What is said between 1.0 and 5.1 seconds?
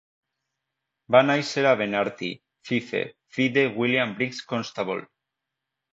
Va néixer a Benarty, Fife, fill de William Briggs Constable.